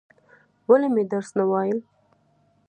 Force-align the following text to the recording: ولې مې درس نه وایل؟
ولې 0.69 0.87
مې 0.93 1.03
درس 1.11 1.29
نه 1.37 1.43
وایل؟ 1.51 1.79